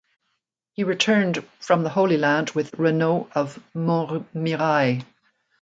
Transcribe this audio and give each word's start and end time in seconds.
He 0.73 0.83
returned 0.83 1.45
from 1.59 1.83
the 1.83 1.91
Holy 1.91 2.17
Land 2.17 2.49
with 2.55 2.73
Renaud 2.79 3.29
of 3.35 3.61
Montmirail. 3.75 5.03